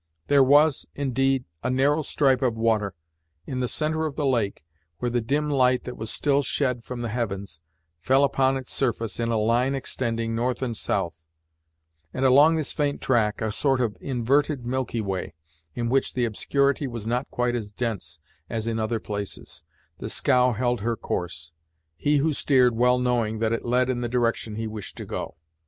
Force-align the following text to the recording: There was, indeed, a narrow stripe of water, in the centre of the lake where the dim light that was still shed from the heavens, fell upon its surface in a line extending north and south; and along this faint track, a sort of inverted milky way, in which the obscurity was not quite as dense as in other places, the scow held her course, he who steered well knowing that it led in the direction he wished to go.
There 0.29 0.43
was, 0.43 0.87
indeed, 0.95 1.45
a 1.61 1.69
narrow 1.69 2.01
stripe 2.01 2.41
of 2.41 2.57
water, 2.57 2.95
in 3.45 3.59
the 3.59 3.67
centre 3.67 4.07
of 4.07 4.15
the 4.15 4.25
lake 4.25 4.63
where 4.97 5.11
the 5.11 5.21
dim 5.21 5.47
light 5.47 5.83
that 5.83 5.95
was 5.95 6.09
still 6.09 6.41
shed 6.41 6.83
from 6.83 7.01
the 7.01 7.09
heavens, 7.09 7.61
fell 7.99 8.23
upon 8.23 8.57
its 8.57 8.73
surface 8.73 9.19
in 9.19 9.29
a 9.29 9.37
line 9.37 9.75
extending 9.75 10.33
north 10.35 10.63
and 10.63 10.75
south; 10.75 11.13
and 12.15 12.25
along 12.25 12.55
this 12.55 12.73
faint 12.73 12.99
track, 12.99 13.41
a 13.43 13.51
sort 13.51 13.79
of 13.79 13.95
inverted 14.01 14.65
milky 14.65 15.01
way, 15.01 15.35
in 15.75 15.87
which 15.87 16.15
the 16.15 16.25
obscurity 16.25 16.87
was 16.87 17.05
not 17.05 17.29
quite 17.29 17.53
as 17.53 17.71
dense 17.71 18.17
as 18.49 18.65
in 18.65 18.79
other 18.79 18.99
places, 18.99 19.61
the 19.99 20.09
scow 20.09 20.53
held 20.53 20.79
her 20.79 20.97
course, 20.97 21.51
he 21.95 22.17
who 22.17 22.33
steered 22.33 22.75
well 22.75 22.97
knowing 22.97 23.37
that 23.37 23.53
it 23.53 23.65
led 23.65 23.87
in 23.87 24.01
the 24.01 24.09
direction 24.09 24.55
he 24.55 24.65
wished 24.65 24.97
to 24.97 25.05
go. 25.05 25.35